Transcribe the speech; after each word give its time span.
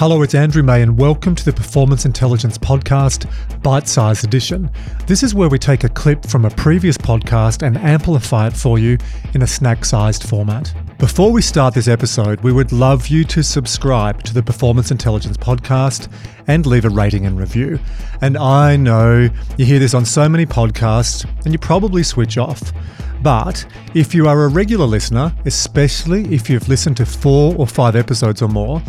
Hello, 0.00 0.22
it's 0.22 0.34
Andrew 0.34 0.62
May, 0.62 0.80
and 0.80 0.98
welcome 0.98 1.34
to 1.34 1.44
the 1.44 1.52
Performance 1.52 2.06
Intelligence 2.06 2.56
Podcast, 2.56 3.30
Bite 3.62 3.86
Size 3.86 4.24
Edition. 4.24 4.70
This 5.06 5.22
is 5.22 5.34
where 5.34 5.50
we 5.50 5.58
take 5.58 5.84
a 5.84 5.90
clip 5.90 6.24
from 6.24 6.46
a 6.46 6.50
previous 6.50 6.96
podcast 6.96 7.60
and 7.60 7.76
amplify 7.76 8.46
it 8.46 8.56
for 8.56 8.78
you 8.78 8.96
in 9.34 9.42
a 9.42 9.46
snack 9.46 9.84
sized 9.84 10.22
format. 10.22 10.72
Before 10.98 11.30
we 11.30 11.42
start 11.42 11.74
this 11.74 11.86
episode, 11.86 12.40
we 12.40 12.50
would 12.50 12.72
love 12.72 13.08
you 13.08 13.24
to 13.24 13.42
subscribe 13.42 14.22
to 14.22 14.32
the 14.32 14.42
Performance 14.42 14.90
Intelligence 14.90 15.36
Podcast 15.36 16.10
and 16.46 16.64
leave 16.64 16.86
a 16.86 16.88
rating 16.88 17.26
and 17.26 17.38
review. 17.38 17.78
And 18.22 18.38
I 18.38 18.76
know 18.76 19.28
you 19.58 19.66
hear 19.66 19.80
this 19.80 19.92
on 19.92 20.06
so 20.06 20.30
many 20.30 20.46
podcasts 20.46 21.28
and 21.44 21.52
you 21.52 21.58
probably 21.58 22.04
switch 22.04 22.38
off. 22.38 22.72
But 23.20 23.66
if 23.94 24.14
you 24.14 24.28
are 24.28 24.44
a 24.44 24.48
regular 24.48 24.86
listener, 24.86 25.36
especially 25.44 26.24
if 26.34 26.48
you've 26.48 26.70
listened 26.70 26.96
to 26.96 27.04
four 27.04 27.54
or 27.58 27.66
five 27.66 27.96
episodes 27.96 28.40
or 28.40 28.48
more, 28.48 28.82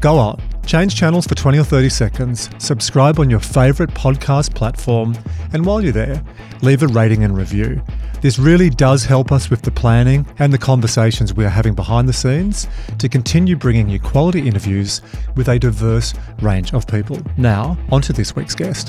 go 0.00 0.16
on, 0.16 0.40
change 0.66 0.94
channels 0.96 1.26
for 1.26 1.34
20 1.34 1.58
or 1.58 1.64
30 1.64 1.88
seconds, 1.88 2.50
subscribe 2.58 3.18
on 3.18 3.30
your 3.30 3.40
favourite 3.40 3.92
podcast 3.94 4.54
platform, 4.54 5.16
and 5.52 5.64
while 5.64 5.82
you're 5.82 5.92
there, 5.92 6.22
leave 6.62 6.82
a 6.82 6.86
rating 6.88 7.24
and 7.24 7.36
review. 7.36 7.82
This 8.20 8.38
really 8.38 8.70
does 8.70 9.04
help 9.04 9.32
us 9.32 9.50
with 9.50 9.62
the 9.62 9.70
planning 9.70 10.26
and 10.38 10.52
the 10.52 10.58
conversations 10.58 11.34
we 11.34 11.44
are 11.44 11.50
having 11.50 11.74
behind 11.74 12.08
the 12.08 12.12
scenes 12.12 12.66
to 12.98 13.08
continue 13.08 13.56
bringing 13.56 13.88
you 13.88 14.00
quality 14.00 14.46
interviews 14.46 15.02
with 15.36 15.48
a 15.48 15.58
diverse 15.58 16.14
range 16.40 16.72
of 16.72 16.86
people. 16.86 17.18
Now, 17.36 17.76
on 17.90 18.00
to 18.02 18.12
this 18.12 18.34
week's 18.34 18.54
guest. 18.54 18.88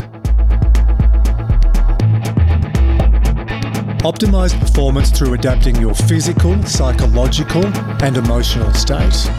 Optimize 4.06 4.58
performance 4.60 5.10
through 5.10 5.34
adapting 5.34 5.76
your 5.78 5.96
physical, 5.96 6.62
psychological, 6.64 7.66
and 8.04 8.16
emotional 8.18 8.72
state. 8.74 9.30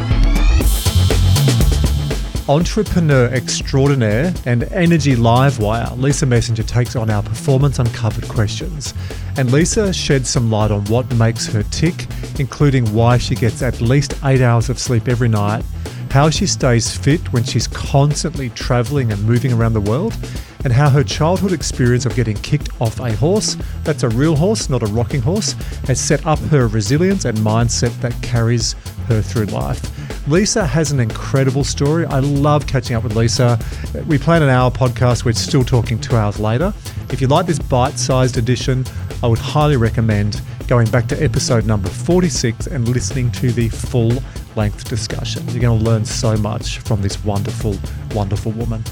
Entrepreneur 2.49 3.27
extraordinaire 3.35 4.33
and 4.45 4.63
energy 4.73 5.17
live 5.17 5.59
wire, 5.59 5.93
Lisa 5.97 6.27
Messenger 6.27 6.63
takes 6.63 6.95
on 6.95 7.11
our 7.11 7.21
performance 7.21 7.81
uncovered 7.81 8.29
questions. 8.29 8.95
And 9.37 9.51
Lisa 9.51 9.93
sheds 9.93 10.31
some 10.31 10.49
light 10.49 10.71
on 10.71 10.85
what 10.85 11.13
makes 11.17 11.49
her 11.49 11.65
tick, 11.65 12.07
including 12.39 12.95
why 12.95 13.19
she 13.19 13.35
gets 13.35 13.63
at 13.63 13.81
least 13.81 14.15
eight 14.23 14.43
hours 14.43 14.69
of 14.71 14.79
sleep 14.79 15.09
every 15.09 15.27
night, 15.29 15.65
how 16.13 16.31
she 16.31 16.47
stays 16.47 16.97
fit 16.97 17.33
when 17.33 17.43
she's 17.43 17.67
constantly 17.67 18.51
traveling 18.51 19.11
and 19.11 19.21
moving 19.25 19.53
around 19.53 19.73
the 19.73 19.81
world, 19.81 20.15
and 20.63 20.73
how 20.73 20.89
her 20.89 21.03
childhood 21.03 21.53
experience 21.53 22.07
of 22.07 22.15
getting 22.15 22.37
kicked 22.37 22.81
off 22.81 23.01
a 23.01 23.13
horse, 23.17 23.57
that's 23.83 24.05
a 24.05 24.09
real 24.11 24.37
horse, 24.37 24.71
not 24.71 24.85
a 24.85 24.87
rocking 24.87 25.21
horse, 25.21 25.55
has 25.89 26.01
set 26.01 26.25
up 26.25 26.39
her 26.39 26.69
resilience 26.69 27.25
and 27.25 27.37
mindset 27.39 28.01
that 28.03 28.15
carries 28.23 28.75
her 29.09 29.21
through 29.21 29.47
life. 29.47 29.96
Lisa 30.29 30.67
has 30.67 30.91
an 30.91 30.99
incredible 30.99 31.63
story. 31.63 32.05
I 32.07 32.19
love 32.19 32.67
catching 32.67 32.97
up 32.97 33.05
with 33.05 33.15
Lisa. 33.15 33.61
We 34.09 34.19
plan 34.19 34.43
an 34.43 34.49
hour 34.49 34.73
podcast, 34.73 35.25
we're 35.25 35.35
still 35.35 35.63
talking 35.63 36.01
two 36.01 36.17
hours 36.17 36.41
later. 36.41 36.75
If 37.11 37.21
you 37.21 37.29
like 37.29 37.47
this 37.47 37.61
bite 37.61 37.97
sized 37.97 38.37
edition, 38.37 38.85
I 39.23 39.29
would 39.29 39.39
highly 39.39 39.77
recommend 39.77 40.43
going 40.67 40.91
back 40.91 41.07
to 41.09 41.23
episode 41.23 41.65
number 41.65 41.89
46 41.89 42.67
and 42.67 42.89
listening 42.89 43.31
to 43.33 43.53
the 43.53 43.69
full 43.69 44.15
length 44.57 44.89
discussion. 44.89 45.49
You're 45.51 45.61
going 45.61 45.79
to 45.79 45.85
learn 45.85 46.05
so 46.05 46.37
much 46.37 46.81
from 46.81 47.03
this 47.03 47.25
wonderful, 47.25 47.79
wonderful 48.13 48.51
woman. 48.51 48.83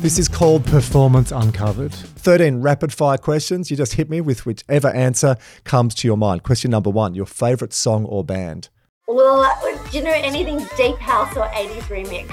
This 0.00 0.18
is 0.18 0.26
called 0.26 0.64
Performance 0.64 1.30
Uncovered. 1.30 1.92
13 1.94 2.60
rapid 2.60 2.92
fire 2.92 3.18
questions. 3.18 3.70
You 3.70 3.76
just 3.76 3.94
hit 3.94 4.10
me 4.10 4.20
with 4.20 4.46
whichever 4.46 4.88
answer 4.88 5.36
comes 5.62 5.94
to 5.96 6.08
your 6.08 6.16
mind. 6.16 6.42
Question 6.42 6.72
number 6.72 6.90
one 6.90 7.14
Your 7.14 7.26
favorite 7.26 7.72
song 7.72 8.04
or 8.04 8.24
band? 8.24 8.68
Well, 9.12 9.44
do 9.90 9.98
you 9.98 10.02
know 10.02 10.10
anything 10.10 10.66
deep 10.74 10.96
house 10.96 11.36
or 11.36 11.46
80s 11.48 11.82
remix? 11.84 12.32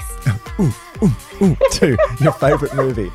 ooh, 0.58 0.72
ooh, 1.04 1.44
ooh. 1.44 1.56
Two, 1.72 1.98
your 2.20 2.32
favorite 2.32 2.74
movie? 2.74 3.12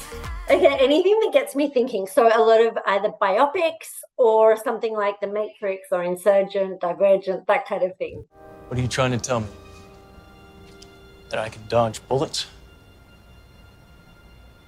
Okay, 0.47 0.77
anything 0.80 1.19
that 1.22 1.31
gets 1.33 1.55
me 1.55 1.72
thinking. 1.72 2.05
So 2.05 2.27
a 2.27 2.38
lot 2.39 2.61
of 2.61 2.77
either 2.85 3.09
biopics 3.19 3.89
or 4.17 4.55
something 4.55 4.94
like 4.94 5.19
The 5.19 5.25
Matrix 5.25 5.88
or 5.91 6.03
Insurgent, 6.03 6.79
Divergent, 6.79 7.47
that 7.47 7.67
kind 7.67 7.81
of 7.81 7.97
thing. 7.97 8.23
What 8.67 8.78
are 8.78 8.81
you 8.84 8.88
trying 8.88 9.12
to 9.12 9.17
tell 9.17 9.40
me? 9.40 9.47
That 11.29 11.40
I 11.40 11.50
can 11.50 11.63
dodge 11.67 12.07
bullets? 12.07 12.45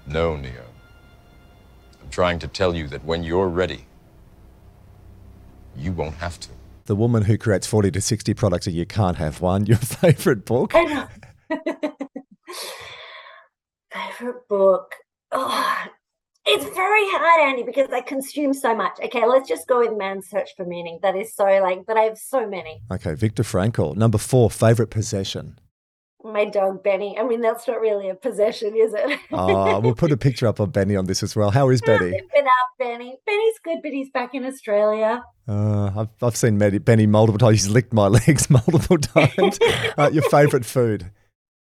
No, 0.08 0.36
Neo. 0.36 0.66
I'm 2.02 2.10
trying 2.10 2.40
to 2.40 2.48
tell 2.48 2.76
you 2.76 2.88
that 2.88 3.06
when 3.06 3.22
you're 3.22 3.48
ready, 3.48 3.86
you 5.76 5.92
won't 5.92 6.16
have 6.16 6.40
to. 6.40 6.50
The 6.88 6.96
woman 6.96 7.24
who 7.24 7.38
creates 7.38 7.68
40 7.68 7.92
to 7.92 8.02
60 8.02 8.34
products 8.34 8.66
a 8.66 8.72
year 8.72 8.86
can't 8.86 9.18
have 9.18 9.42
one. 9.42 9.66
Your 9.66 9.78
favorite 9.78 10.46
book? 10.46 10.72
favorite 13.92 14.48
book. 14.48 14.96
Oh, 15.32 15.84
it's 16.46 16.64
very 16.64 17.04
hard, 17.10 17.50
Andy, 17.50 17.64
because 17.64 17.90
I 17.92 18.00
consume 18.00 18.54
so 18.54 18.74
much. 18.74 18.98
Okay, 19.04 19.26
let's 19.28 19.50
just 19.50 19.68
go 19.68 19.80
with 19.80 19.98
Man's 19.98 20.30
Search 20.30 20.52
for 20.56 20.66
Meaning. 20.66 21.00
That 21.02 21.18
is 21.18 21.36
so 21.36 21.44
like, 21.44 21.86
but 21.86 21.98
I 21.98 22.04
have 22.04 22.18
so 22.18 22.48
many. 22.48 22.82
Okay, 22.90 23.16
Viktor 23.16 23.44
Frankl. 23.44 23.94
Number 23.98 24.18
four, 24.18 24.50
favorite 24.50 24.90
possession 24.90 25.60
my 26.28 26.46
dog 26.46 26.84
Benny. 26.84 27.18
I 27.18 27.24
mean, 27.24 27.42
that's 27.42 27.68
not 27.68 27.80
really 27.80 28.10
a 28.10 28.16
possession, 28.16 28.76
is 28.76 28.94
it? 28.94 29.20
oh, 29.32 29.80
we'll 29.80 29.96
put 29.96 30.12
a 30.12 30.18
picture 30.28 30.48
up 30.48 30.60
of 30.60 30.72
Benny 30.72 30.96
on 30.96 31.06
this 31.06 31.24
as 31.24 31.36
well. 31.36 31.52
How 31.52 31.70
is 31.70 31.82
Benny? 31.82 32.12
Been 32.12 32.46
up, 32.46 32.78
Benny. 32.80 33.18
Benny's 33.26 33.60
good, 33.64 33.80
but 33.82 33.92
he's 33.92 34.10
back 34.10 34.34
in 34.34 34.46
Australia. 34.46 35.24
Uh, 35.48 35.92
I've, 35.96 36.10
I've 36.22 36.36
seen 36.36 36.58
Benny 36.58 37.08
multiple 37.08 37.40
times. 37.40 37.52
He's 37.64 37.70
licked 37.70 37.94
my 37.94 38.08
legs 38.08 38.50
multiple 38.50 38.98
times. 38.98 39.60
uh, 39.98 40.10
your 40.12 40.24
favorite 40.24 40.66
food? 40.66 41.12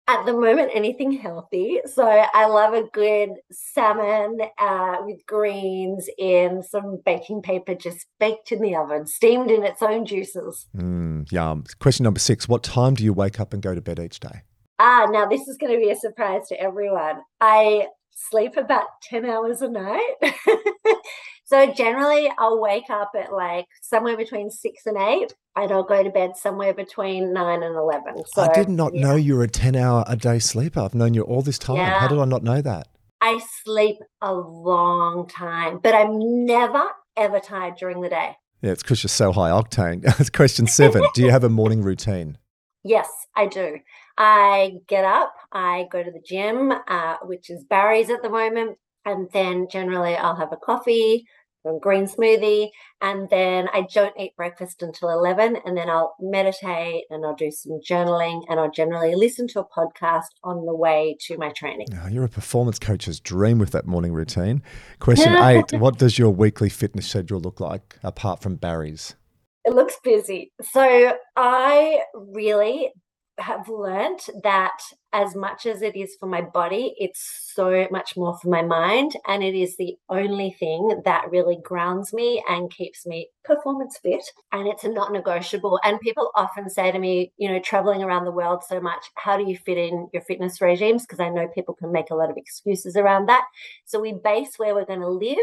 At 0.08 0.26
the 0.26 0.34
moment, 0.34 0.72
anything 0.74 1.12
healthy. 1.12 1.80
So 1.86 2.04
I 2.04 2.48
love 2.48 2.74
a 2.74 2.84
good 2.92 3.30
salmon 3.52 4.40
uh, 4.58 4.98
with 5.02 5.24
greens 5.28 6.10
in 6.18 6.64
some 6.64 7.00
baking 7.06 7.44
paper, 7.44 7.76
just 7.76 8.08
baked 8.20 8.52
in 8.52 8.60
the 8.60 8.76
oven, 8.76 9.06
steamed 9.06 9.52
in 9.52 9.64
its 9.64 9.84
own 9.84 10.08
juices. 10.08 10.66
Mm, 10.76 11.32
yum. 11.32 11.64
Question 11.80 12.06
number 12.06 12.20
six 12.20 12.50
What 12.50 12.64
time 12.64 12.96
do 12.96 13.04
you 13.04 13.14
wake 13.14 13.40
up 13.40 13.54
and 13.54 13.62
go 13.62 13.76
to 13.76 13.82
bed 13.82 14.00
each 14.00 14.20
day? 14.20 14.42
Ah, 14.80 15.08
now 15.12 15.26
this 15.26 15.48
is 15.48 15.58
going 15.58 15.74
to 15.74 15.80
be 15.80 15.92
a 15.92 15.96
surprise 15.96 16.48
to 16.48 16.60
everyone. 16.60 17.18
I 17.42 17.88
sleep 18.12 18.56
about 18.56 18.88
10 19.04 19.26
hours 19.26 19.62
a 19.62 19.70
night. 19.70 20.16
so 21.46 21.72
generally, 21.74 22.32
I'll 22.38 22.62
wake 22.62 22.90
up 22.90 23.12
at 23.18 23.34
like 23.34 23.66
somewhere 23.82 24.16
between 24.16 24.50
six 24.50 24.86
and 24.86 24.98
eight, 24.98 25.34
and 25.56 25.72
I'll 25.72 25.84
go 25.84 26.02
to 26.02 26.10
bed 26.10 26.38
somewhere 26.38 26.74
between 26.74 27.34
nine 27.34 27.62
and 27.62 27.76
11. 27.76 28.24
So, 28.34 28.44
I 28.44 28.54
did 28.54 28.70
not 28.70 28.96
yeah. 28.96 29.02
know 29.02 29.16
you 29.16 29.36
were 29.36 29.44
a 29.44 29.50
10 29.50 29.76
hour 29.76 30.06
a 30.08 30.16
day 30.16 30.40
sleeper. 30.40 30.80
I've 30.80 30.96
known 30.96 31.14
you 31.14 31.24
all 31.24 31.42
this 31.42 31.60
time. 31.60 31.78
Yeah. 31.78 32.00
How 32.00 32.08
did 32.08 32.20
I 32.20 32.26
not 32.26 32.44
know 32.44 32.62
that? 32.62 32.88
I 33.22 33.42
sleep 33.66 33.98
a 34.22 34.34
long 34.34 35.28
time, 35.28 35.80
but 35.84 35.94
I'm 35.94 36.46
never, 36.46 36.84
ever 37.18 37.42
tired 37.42 37.76
during 37.76 38.00
the 38.00 38.10
day. 38.10 38.36
Yeah, 38.62 38.72
it's 38.72 38.84
because 38.84 39.04
you're 39.04 39.10
so 39.10 39.34
high 39.34 39.50
octane. 39.50 40.34
Question 40.34 40.68
seven 40.68 41.04
Do 41.14 41.24
you 41.24 41.32
have 41.32 41.44
a 41.44 41.50
morning 41.50 41.82
routine? 41.82 42.38
Yes, 42.82 43.10
I 43.36 43.46
do. 43.46 43.80
I 44.20 44.74
get 44.88 45.06
up, 45.06 45.34
I 45.54 45.88
go 45.90 46.04
to 46.04 46.12
the 46.12 46.20
gym, 46.20 46.74
uh, 46.90 47.16
which 47.24 47.50
is 47.50 47.64
Barry's 47.64 48.10
at 48.10 48.22
the 48.22 48.30
moment, 48.30 48.78
and 49.06 49.30
then 49.32 49.68
generally 49.72 50.14
I'll 50.14 50.36
have 50.36 50.52
a 50.52 50.58
coffee, 50.58 51.26
a 51.66 51.80
green 51.80 52.06
smoothie, 52.06 52.68
and 53.00 53.30
then 53.30 53.70
I 53.74 53.88
don't 53.94 54.14
eat 54.20 54.36
breakfast 54.36 54.84
until 54.84 55.10
11, 55.10 55.60
and 55.66 55.78
then 55.78 55.90
I'll 55.90 56.16
meditate 56.20 57.06
and 57.10 57.26
I'll 57.26 57.34
do 57.34 57.50
some 57.50 57.80
journaling, 57.80 58.44
and 58.50 58.60
I'll 58.60 58.70
generally 58.70 59.16
listen 59.16 59.48
to 59.50 59.62
a 59.62 59.66
podcast 59.66 60.28
on 60.44 60.66
the 60.66 60.76
way 60.76 61.16
to 61.22 61.38
my 61.38 61.54
training. 61.56 61.88
Oh, 62.04 62.10
you're 62.10 62.26
a 62.26 62.30
performance 62.30 62.78
coach's 62.78 63.22
dream 63.22 63.58
with 63.58 63.72
that 63.72 63.88
morning 63.88 64.12
routine. 64.12 64.62
Question 65.00 65.34
eight 65.38 65.72
What 65.80 65.98
does 65.98 66.20
your 66.20 66.32
weekly 66.32 66.68
fitness 66.68 67.08
schedule 67.08 67.40
look 67.40 67.62
like 67.62 67.98
apart 68.04 68.42
from 68.42 68.58
Barry's? 68.58 69.16
It 69.64 69.74
looks 69.74 69.96
busy. 70.04 70.52
So 70.62 71.14
I 71.38 72.02
really 72.14 72.92
have 73.40 73.68
learned 73.70 74.20
that 74.44 74.78
as 75.12 75.36
much 75.36 75.66
as 75.66 75.82
it 75.82 75.96
is 75.96 76.16
for 76.20 76.28
my 76.28 76.42
body, 76.42 76.94
it's 76.98 77.52
so 77.54 77.88
much 77.90 78.16
more 78.16 78.38
for 78.38 78.50
my 78.50 78.62
mind. 78.62 79.14
And 79.28 79.44
it 79.44 79.56
is 79.56 79.76
the 79.78 79.96
only 80.10 80.52
thing 80.52 81.02
that 81.06 81.32
really 81.32 81.58
grounds 81.64 82.14
me 82.14 82.44
and 82.48 82.70
keeps 82.70 83.06
me 83.08 83.30
performance 83.44 83.98
fit. 84.02 84.24
And 84.52 84.68
it's 84.68 84.84
not 84.84 85.12
negotiable. 85.12 85.80
And 85.84 86.00
people 86.00 86.32
often 86.36 86.70
say 86.70 86.92
to 86.92 87.00
me, 87.00 87.32
you 87.38 87.50
know, 87.50 87.60
traveling 87.60 88.04
around 88.04 88.26
the 88.26 88.32
world 88.32 88.64
so 88.68 88.80
much, 88.80 89.04
how 89.16 89.38
do 89.38 89.50
you 89.50 89.58
fit 89.58 89.78
in 89.78 90.10
your 90.14 90.22
fitness 90.24 90.62
regimes? 90.62 91.04
Because 91.04 91.20
I 91.20 91.30
know 91.30 91.48
people 91.48 91.74
can 91.74 91.92
make 91.92 92.12
a 92.12 92.16
lot 92.16 92.30
of 92.30 92.38
excuses 92.38 92.96
around 92.96 93.28
that. 93.28 93.46
So 93.86 94.00
we 94.00 94.14
base 94.14 94.58
where 94.58 94.76
we're 94.76 94.86
going 94.86 95.02
to 95.02 95.10
live 95.10 95.38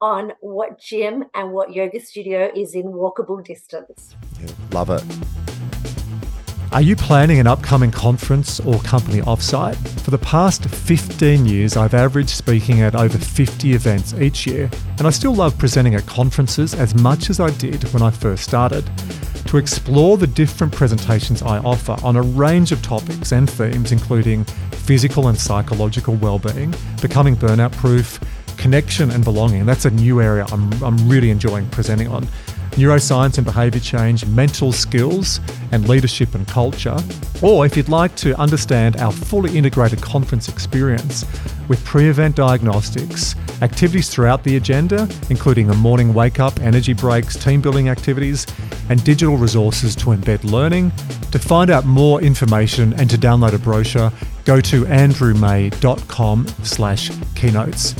on 0.00 0.32
what 0.40 0.78
gym 0.80 1.24
and 1.34 1.52
what 1.52 1.72
yoga 1.72 2.00
studio 2.00 2.50
is 2.54 2.74
in 2.74 2.84
walkable 2.84 3.44
distance. 3.44 4.14
Yeah, 4.40 4.52
love 4.70 4.90
it. 4.90 5.47
Are 6.70 6.82
you 6.82 6.96
planning 6.96 7.38
an 7.38 7.46
upcoming 7.46 7.90
conference 7.90 8.60
or 8.60 8.78
company 8.80 9.22
offsite? 9.22 9.76
For 10.00 10.10
the 10.10 10.18
past 10.18 10.68
15 10.68 11.46
years, 11.46 11.78
I've 11.78 11.94
averaged 11.94 12.28
speaking 12.28 12.82
at 12.82 12.94
over 12.94 13.16
50 13.16 13.72
events 13.72 14.12
each 14.12 14.46
year, 14.46 14.70
and 14.98 15.06
I 15.06 15.10
still 15.10 15.34
love 15.34 15.56
presenting 15.56 15.94
at 15.94 16.04
conferences 16.04 16.74
as 16.74 16.94
much 16.94 17.30
as 17.30 17.40
I 17.40 17.50
did 17.52 17.82
when 17.94 18.02
I 18.02 18.10
first 18.10 18.44
started. 18.44 18.84
To 19.46 19.56
explore 19.56 20.18
the 20.18 20.26
different 20.26 20.74
presentations 20.74 21.40
I 21.40 21.56
offer 21.60 21.96
on 22.04 22.16
a 22.16 22.22
range 22.22 22.70
of 22.70 22.82
topics 22.82 23.32
and 23.32 23.48
themes, 23.48 23.90
including 23.90 24.44
physical 24.72 25.28
and 25.28 25.38
psychological 25.38 26.16
well-being, 26.16 26.74
becoming 27.00 27.34
burnout 27.34 27.72
proof, 27.72 28.20
connection 28.58 29.10
and 29.10 29.24
belonging. 29.24 29.64
That's 29.64 29.86
a 29.86 29.90
new 29.90 30.20
area 30.20 30.44
I'm, 30.52 30.70
I'm 30.82 31.08
really 31.08 31.30
enjoying 31.30 31.66
presenting 31.70 32.08
on. 32.08 32.28
Neuroscience 32.72 33.38
and 33.38 33.44
behaviour 33.44 33.80
change, 33.80 34.24
mental 34.26 34.72
skills, 34.72 35.40
and 35.72 35.88
leadership 35.88 36.34
and 36.34 36.46
culture. 36.46 36.96
Or 37.42 37.66
if 37.66 37.76
you'd 37.76 37.88
like 37.88 38.14
to 38.16 38.38
understand 38.38 38.96
our 38.96 39.12
fully 39.12 39.56
integrated 39.56 40.00
conference 40.00 40.48
experience 40.48 41.24
with 41.68 41.84
pre 41.84 42.08
event 42.08 42.36
diagnostics, 42.36 43.34
activities 43.62 44.08
throughout 44.08 44.44
the 44.44 44.56
agenda, 44.56 45.08
including 45.30 45.70
a 45.70 45.74
morning 45.74 46.14
wake 46.14 46.40
up, 46.40 46.58
energy 46.60 46.92
breaks, 46.92 47.36
team 47.36 47.60
building 47.60 47.88
activities, 47.88 48.46
and 48.88 49.02
digital 49.04 49.36
resources 49.36 49.94
to 49.96 50.06
embed 50.06 50.44
learning. 50.44 50.90
To 51.32 51.38
find 51.38 51.70
out 51.70 51.84
more 51.84 52.22
information 52.22 52.94
and 52.94 53.10
to 53.10 53.18
download 53.18 53.52
a 53.52 53.58
brochure, 53.58 54.12
go 54.44 54.60
to 54.62 54.84
andrewmay.com 54.84 56.46
slash 56.62 57.10
keynotes. 57.34 57.94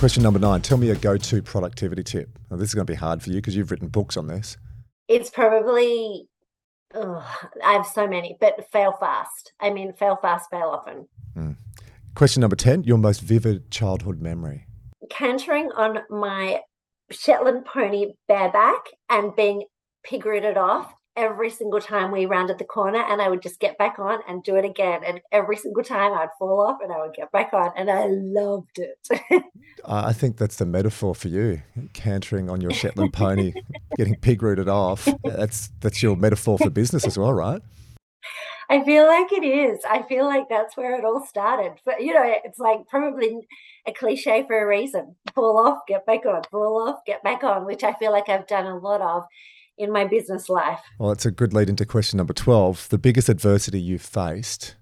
Question 0.00 0.22
number 0.22 0.38
nine. 0.38 0.62
Tell 0.62 0.78
me 0.78 0.88
a 0.88 0.96
go 0.96 1.18
to 1.18 1.42
productivity 1.42 2.02
tip. 2.02 2.38
Now, 2.50 2.56
this 2.56 2.70
is 2.70 2.74
going 2.74 2.86
to 2.86 2.90
be 2.90 2.96
hard 2.96 3.22
for 3.22 3.28
you 3.28 3.36
because 3.36 3.54
you've 3.54 3.70
written 3.70 3.88
books 3.88 4.16
on 4.16 4.28
this. 4.28 4.56
It's 5.08 5.28
probably, 5.28 6.26
oh, 6.94 7.22
I 7.62 7.74
have 7.74 7.84
so 7.84 8.06
many, 8.06 8.34
but 8.40 8.66
fail 8.72 8.92
fast. 8.98 9.52
I 9.60 9.68
mean, 9.68 9.92
fail 9.92 10.16
fast, 10.16 10.48
fail 10.50 10.68
often. 10.68 11.06
Mm. 11.36 11.56
Question 12.14 12.40
number 12.40 12.56
10. 12.56 12.84
Your 12.84 12.96
most 12.96 13.20
vivid 13.20 13.70
childhood 13.70 14.22
memory. 14.22 14.64
Cantering 15.10 15.70
on 15.72 15.98
my 16.08 16.60
Shetland 17.10 17.66
pony 17.66 18.14
bareback 18.26 18.80
and 19.10 19.36
being 19.36 19.64
pig 20.02 20.24
rooted 20.24 20.56
off 20.56 20.94
every 21.16 21.50
single 21.50 21.80
time 21.80 22.10
we 22.10 22.26
rounded 22.26 22.58
the 22.58 22.64
corner 22.64 23.02
and 23.02 23.20
I 23.20 23.28
would 23.28 23.42
just 23.42 23.60
get 23.60 23.76
back 23.78 23.98
on 23.98 24.20
and 24.28 24.42
do 24.42 24.56
it 24.56 24.64
again. 24.64 25.02
And 25.04 25.20
every 25.32 25.56
single 25.56 25.82
time 25.82 26.12
I'd 26.12 26.28
fall 26.38 26.60
off 26.60 26.78
and 26.82 26.92
I 26.92 26.98
would 26.98 27.14
get 27.14 27.32
back 27.32 27.52
on 27.52 27.72
and 27.76 27.90
I 27.90 28.06
loved 28.06 28.78
it. 28.78 29.44
I 29.84 30.12
think 30.12 30.36
that's 30.36 30.56
the 30.56 30.66
metaphor 30.66 31.14
for 31.14 31.28
you, 31.28 31.62
cantering 31.92 32.48
on 32.48 32.60
your 32.60 32.72
Shetland 32.72 33.12
pony, 33.12 33.52
getting 33.96 34.16
pig 34.16 34.42
rooted 34.42 34.68
off. 34.68 35.08
That's 35.24 35.70
that's 35.80 36.02
your 36.02 36.16
metaphor 36.16 36.58
for 36.58 36.70
business 36.70 37.06
as 37.06 37.18
well, 37.18 37.32
right? 37.32 37.62
I 38.68 38.84
feel 38.84 39.04
like 39.04 39.32
it 39.32 39.44
is. 39.44 39.80
I 39.84 40.02
feel 40.02 40.26
like 40.26 40.48
that's 40.48 40.76
where 40.76 40.96
it 40.96 41.04
all 41.04 41.26
started. 41.26 41.72
But 41.84 42.02
you 42.02 42.14
know, 42.14 42.22
it's 42.24 42.60
like 42.60 42.86
probably 42.88 43.48
a 43.86 43.92
cliche 43.92 44.44
for 44.46 44.62
a 44.62 44.66
reason. 44.66 45.16
Fall 45.34 45.66
off, 45.66 45.80
get 45.88 46.06
back 46.06 46.24
on, 46.24 46.42
fall 46.52 46.88
off, 46.88 47.00
get 47.04 47.22
back 47.24 47.42
on, 47.42 47.66
which 47.66 47.82
I 47.82 47.94
feel 47.94 48.12
like 48.12 48.28
I've 48.28 48.46
done 48.46 48.66
a 48.66 48.78
lot 48.78 49.00
of 49.00 49.24
in 49.78 49.92
my 49.92 50.04
business 50.04 50.48
life. 50.48 50.80
Well, 50.98 51.10
it's 51.10 51.26
a 51.26 51.30
good 51.30 51.52
lead 51.52 51.68
into 51.68 51.86
question 51.86 52.18
number 52.18 52.32
12. 52.32 52.88
The 52.90 52.98
biggest 52.98 53.28
adversity 53.28 53.80
you 53.80 53.98
faced 53.98 54.76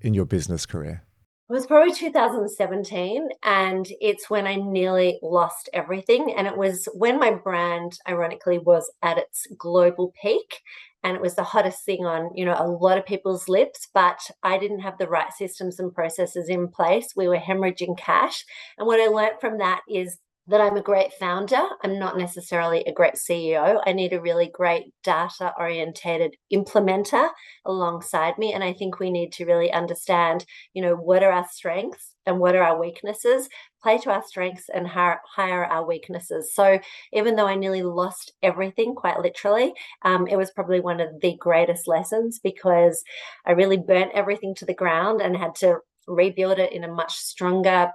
in 0.00 0.14
your 0.14 0.26
business 0.26 0.66
career? 0.66 1.02
It 1.48 1.52
was 1.52 1.66
probably 1.66 1.92
2017, 1.92 3.28
and 3.42 3.86
it's 4.00 4.30
when 4.30 4.46
I 4.46 4.54
nearly 4.54 5.18
lost 5.22 5.68
everything. 5.74 6.32
And 6.34 6.46
it 6.46 6.56
was 6.56 6.88
when 6.94 7.18
my 7.18 7.32
brand, 7.32 7.98
ironically, 8.08 8.58
was 8.58 8.90
at 9.02 9.18
its 9.18 9.46
global 9.58 10.14
peak. 10.22 10.60
And 11.02 11.14
it 11.14 11.20
was 11.20 11.34
the 11.34 11.42
hottest 11.44 11.84
thing 11.84 12.06
on, 12.06 12.30
you 12.34 12.46
know, 12.46 12.56
a 12.58 12.66
lot 12.66 12.96
of 12.96 13.04
people's 13.04 13.46
lips, 13.46 13.88
but 13.92 14.18
I 14.42 14.56
didn't 14.56 14.80
have 14.80 14.96
the 14.96 15.06
right 15.06 15.30
systems 15.36 15.78
and 15.78 15.94
processes 15.94 16.48
in 16.48 16.68
place. 16.68 17.08
We 17.14 17.28
were 17.28 17.36
hemorrhaging 17.36 17.98
cash. 17.98 18.46
And 18.78 18.86
what 18.86 19.00
I 19.00 19.08
learned 19.08 19.38
from 19.38 19.58
that 19.58 19.82
is 19.86 20.16
that 20.46 20.60
I'm 20.60 20.76
a 20.76 20.82
great 20.82 21.12
founder. 21.14 21.62
I'm 21.82 21.98
not 21.98 22.18
necessarily 22.18 22.80
a 22.80 22.92
great 22.92 23.14
CEO. 23.14 23.80
I 23.86 23.92
need 23.92 24.12
a 24.12 24.20
really 24.20 24.50
great 24.52 24.92
data 25.02 25.54
orientated 25.58 26.36
implementer 26.52 27.30
alongside 27.64 28.36
me. 28.36 28.52
And 28.52 28.62
I 28.62 28.74
think 28.74 28.98
we 28.98 29.10
need 29.10 29.32
to 29.34 29.46
really 29.46 29.72
understand, 29.72 30.44
you 30.74 30.82
know, 30.82 30.96
what 30.96 31.22
are 31.22 31.32
our 31.32 31.46
strengths 31.50 32.14
and 32.26 32.38
what 32.38 32.54
are 32.54 32.62
our 32.62 32.78
weaknesses, 32.78 33.48
play 33.82 33.96
to 33.98 34.10
our 34.10 34.22
strengths 34.22 34.68
and 34.72 34.86
hire 34.86 35.64
our 35.64 35.86
weaknesses. 35.86 36.54
So 36.54 36.78
even 37.12 37.36
though 37.36 37.46
I 37.46 37.54
nearly 37.54 37.82
lost 37.82 38.32
everything, 38.42 38.94
quite 38.94 39.20
literally, 39.20 39.72
um, 40.02 40.26
it 40.26 40.36
was 40.36 40.50
probably 40.50 40.80
one 40.80 41.00
of 41.00 41.20
the 41.22 41.36
greatest 41.38 41.88
lessons 41.88 42.38
because 42.38 43.02
I 43.46 43.52
really 43.52 43.78
burnt 43.78 44.12
everything 44.14 44.54
to 44.56 44.66
the 44.66 44.74
ground 44.74 45.22
and 45.22 45.36
had 45.36 45.54
to 45.56 45.78
rebuild 46.06 46.58
it 46.58 46.72
in 46.72 46.84
a 46.84 46.92
much 46.92 47.14
stronger 47.14 47.90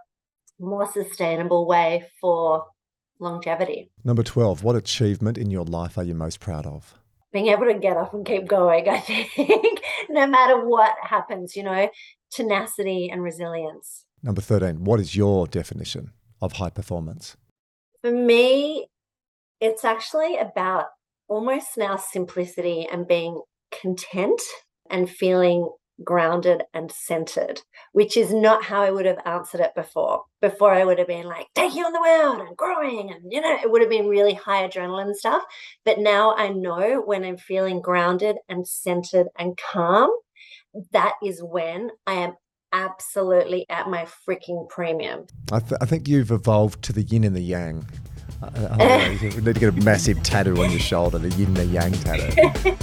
more 0.59 0.91
sustainable 0.91 1.67
way 1.67 2.05
for 2.19 2.65
longevity. 3.19 3.91
Number 4.03 4.23
12, 4.23 4.63
what 4.63 4.75
achievement 4.75 5.37
in 5.37 5.51
your 5.51 5.65
life 5.65 5.97
are 5.97 6.03
you 6.03 6.13
most 6.13 6.39
proud 6.39 6.65
of? 6.65 6.95
Being 7.31 7.47
able 7.47 7.65
to 7.65 7.75
get 7.75 7.97
up 7.97 8.13
and 8.13 8.25
keep 8.25 8.47
going, 8.47 8.89
I 8.89 8.99
think, 8.99 9.81
no 10.09 10.25
matter 10.25 10.65
what 10.65 10.95
happens, 11.03 11.55
you 11.55 11.63
know, 11.63 11.89
tenacity 12.31 13.09
and 13.11 13.21
resilience. 13.21 14.05
Number 14.23 14.41
13, 14.41 14.83
what 14.83 14.99
is 14.99 15.15
your 15.15 15.47
definition 15.47 16.11
of 16.41 16.53
high 16.53 16.69
performance? 16.69 17.37
For 18.01 18.11
me, 18.11 18.87
it's 19.61 19.85
actually 19.85 20.37
about 20.37 20.85
almost 21.27 21.77
now 21.77 21.97
simplicity 21.97 22.87
and 22.91 23.07
being 23.07 23.41
content 23.71 24.41
and 24.89 25.09
feeling 25.09 25.69
grounded 26.03 26.63
and 26.73 26.91
centered, 26.91 27.61
which 27.91 28.15
is 28.15 28.33
not 28.33 28.63
how 28.63 28.81
I 28.81 28.91
would 28.91 29.05
have 29.05 29.19
answered 29.25 29.61
it 29.61 29.75
before. 29.75 30.23
Before 30.41 30.73
I 30.73 30.85
would 30.85 30.99
have 30.99 31.07
been 31.07 31.25
like 31.25 31.47
taking 31.55 31.83
on 31.83 31.93
the 31.93 32.01
world 32.01 32.47
and 32.47 32.57
growing, 32.57 33.11
and 33.11 33.31
you 33.31 33.41
know, 33.41 33.57
it 33.61 33.69
would 33.69 33.81
have 33.81 33.89
been 33.89 34.07
really 34.07 34.33
high 34.33 34.67
adrenaline 34.67 35.13
stuff. 35.15 35.43
But 35.85 35.99
now 35.99 36.35
I 36.35 36.49
know 36.49 37.01
when 37.05 37.23
I'm 37.23 37.37
feeling 37.37 37.81
grounded 37.81 38.37
and 38.47 38.67
centered 38.67 39.27
and 39.37 39.57
calm, 39.57 40.09
that 40.91 41.13
is 41.23 41.41
when 41.43 41.89
I 42.05 42.13
am 42.13 42.33
absolutely 42.71 43.65
at 43.69 43.89
my 43.89 44.05
freaking 44.27 44.69
premium. 44.69 45.25
I, 45.51 45.59
th- 45.59 45.79
I 45.81 45.85
think 45.85 46.07
you've 46.07 46.31
evolved 46.31 46.83
to 46.83 46.93
the 46.93 47.01
yin 47.01 47.23
and 47.23 47.35
the 47.35 47.41
yang. 47.41 47.85
I, 48.41 48.47
I 48.79 49.09
you 49.09 49.29
need 49.41 49.45
to 49.45 49.59
get 49.59 49.73
a 49.73 49.83
massive 49.83 50.21
tattoo 50.23 50.61
on 50.63 50.69
your 50.69 50.79
shoulder, 50.79 51.17
the 51.17 51.29
yin 51.29 51.47
and 51.47 51.57
the 51.57 51.65
yang 51.65 51.91
tattoo. 51.91 52.77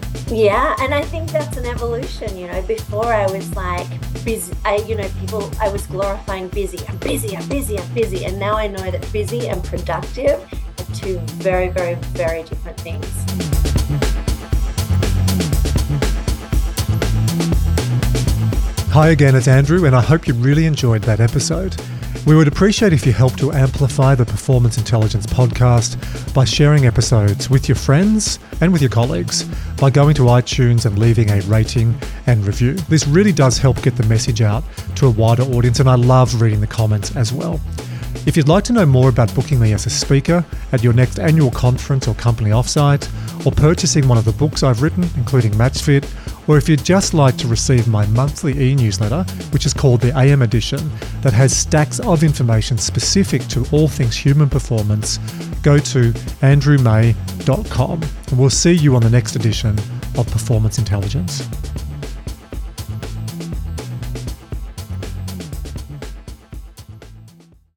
Yeah, 0.28 0.74
and 0.80 0.92
I 0.92 1.02
think 1.02 1.30
that's 1.30 1.56
an 1.56 1.66
evolution. 1.66 2.36
You 2.36 2.48
know, 2.48 2.60
before 2.62 3.12
I 3.12 3.30
was 3.30 3.54
like 3.54 3.86
busy, 4.24 4.52
I, 4.64 4.78
you 4.78 4.96
know, 4.96 5.08
people, 5.20 5.48
I 5.60 5.68
was 5.68 5.86
glorifying 5.86 6.48
busy. 6.48 6.84
I'm 6.88 6.96
busy, 6.98 7.36
I'm 7.36 7.48
busy, 7.48 7.78
I'm 7.78 7.94
busy. 7.94 8.24
And 8.24 8.36
now 8.36 8.56
I 8.56 8.66
know 8.66 8.90
that 8.90 9.10
busy 9.12 9.48
and 9.48 9.62
productive 9.62 10.42
are 10.80 10.94
two 10.94 11.20
very, 11.38 11.68
very, 11.68 11.94
very 11.94 12.42
different 12.42 12.78
things. 12.80 13.06
Hi 18.92 19.10
again, 19.10 19.36
it's 19.36 19.46
Andrew, 19.46 19.84
and 19.84 19.94
I 19.94 20.00
hope 20.00 20.26
you 20.26 20.34
really 20.34 20.66
enjoyed 20.66 21.02
that 21.02 21.20
episode. 21.20 21.76
We 22.26 22.34
would 22.34 22.48
appreciate 22.48 22.92
if 22.92 23.06
you 23.06 23.12
help 23.12 23.36
to 23.36 23.52
amplify 23.52 24.16
the 24.16 24.26
Performance 24.26 24.78
Intelligence 24.78 25.26
podcast 25.26 26.34
by 26.34 26.44
sharing 26.44 26.84
episodes 26.84 27.48
with 27.48 27.68
your 27.68 27.76
friends 27.76 28.40
and 28.60 28.72
with 28.72 28.82
your 28.82 28.90
colleagues 28.90 29.44
by 29.76 29.90
going 29.90 30.16
to 30.16 30.22
iTunes 30.22 30.86
and 30.86 30.98
leaving 30.98 31.30
a 31.30 31.40
rating 31.42 31.96
and 32.26 32.44
review. 32.44 32.72
This 32.88 33.06
really 33.06 33.30
does 33.30 33.58
help 33.58 33.80
get 33.80 33.94
the 33.94 34.02
message 34.06 34.42
out 34.42 34.64
to 34.96 35.06
a 35.06 35.10
wider 35.10 35.44
audience, 35.44 35.78
and 35.78 35.88
I 35.88 35.94
love 35.94 36.42
reading 36.42 36.60
the 36.60 36.66
comments 36.66 37.14
as 37.14 37.32
well. 37.32 37.60
If 38.26 38.36
you'd 38.36 38.48
like 38.48 38.64
to 38.64 38.72
know 38.72 38.84
more 38.84 39.08
about 39.08 39.32
booking 39.32 39.60
me 39.60 39.72
as 39.72 39.86
a 39.86 39.90
speaker 39.90 40.44
at 40.72 40.82
your 40.82 40.92
next 40.92 41.20
annual 41.20 41.52
conference 41.52 42.08
or 42.08 42.14
company 42.16 42.50
offsite, 42.50 43.08
or 43.46 43.52
purchasing 43.52 44.08
one 44.08 44.18
of 44.18 44.24
the 44.24 44.32
books 44.32 44.64
I've 44.64 44.82
written, 44.82 45.08
including 45.16 45.52
MatchFit, 45.52 46.04
or 46.48 46.56
if 46.58 46.68
you'd 46.68 46.84
just 46.84 47.14
like 47.14 47.36
to 47.36 47.46
receive 47.46 47.86
my 47.86 48.04
monthly 48.06 48.60
e 48.60 48.74
newsletter, 48.74 49.22
which 49.52 49.64
is 49.64 49.72
called 49.72 50.00
the 50.00 50.16
AM 50.18 50.42
Edition, 50.42 50.90
that 51.26 51.32
has 51.32 51.56
stacks 51.56 51.98
of 51.98 52.22
information 52.22 52.78
specific 52.78 53.42
to 53.48 53.66
all 53.72 53.88
things 53.88 54.16
human 54.16 54.48
performance, 54.48 55.18
go 55.60 55.76
to 55.76 56.12
andrewmay.com 56.40 58.00
and 58.28 58.38
we'll 58.38 58.48
see 58.48 58.70
you 58.70 58.94
on 58.94 59.02
the 59.02 59.10
next 59.10 59.34
edition 59.34 59.76
of 60.16 60.24
Performance 60.30 60.78
Intelligence. 60.78 61.40